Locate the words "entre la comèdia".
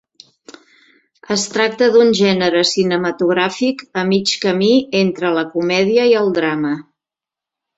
5.03-6.09